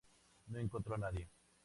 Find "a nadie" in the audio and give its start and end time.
0.95-1.29